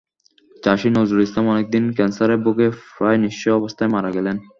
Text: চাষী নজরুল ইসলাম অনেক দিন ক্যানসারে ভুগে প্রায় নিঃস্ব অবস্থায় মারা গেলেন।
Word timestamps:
চাষী 0.63 0.89
নজরুল 0.89 1.21
ইসলাম 1.23 1.45
অনেক 1.47 1.65
দিন 1.69 1.83
ক্যানসারে 1.97 2.35
ভুগে 2.43 2.67
প্রায় 2.95 3.19
নিঃস্ব 3.23 3.45
অবস্থায় 3.59 3.91
মারা 3.95 4.09
গেলেন। 4.17 4.35